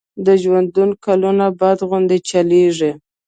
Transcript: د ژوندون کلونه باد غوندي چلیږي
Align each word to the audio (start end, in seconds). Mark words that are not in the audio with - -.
د 0.25 0.27
ژوندون 0.41 0.89
کلونه 1.05 1.45
باد 1.59 1.79
غوندي 1.87 2.19
چلیږي 2.29 2.91